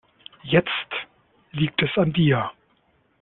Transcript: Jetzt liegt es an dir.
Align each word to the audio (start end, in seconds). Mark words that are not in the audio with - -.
Jetzt 0.41 0.71
liegt 1.51 1.79
es 1.83 1.95
an 1.95 2.11
dir. 2.11 2.49